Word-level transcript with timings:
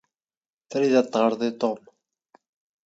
ⵜⵔⵉⵜ 0.69 0.95
ⴰⴷ 1.01 1.05
ⵜⵖⵔⵜ 1.11 1.41
ⵉ 1.47 1.49
ⵜⵓⵎ? 1.59 1.77